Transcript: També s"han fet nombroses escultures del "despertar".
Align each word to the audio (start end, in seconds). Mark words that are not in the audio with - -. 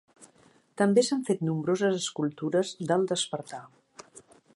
També 0.81 1.01
s"han 1.01 1.19
fet 1.27 1.43
nombroses 1.49 1.99
escultures 1.99 2.73
del 2.93 3.05
"despertar". 3.13 3.61